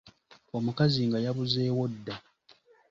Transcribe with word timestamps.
Omukazi 0.57 1.01
nga 1.07 1.19
yabuzeewo 1.25 1.83
dda. 1.93 2.15